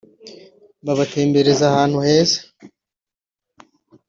babatembereza 0.85 1.63
ahantu 1.71 1.97
heza 2.07 2.37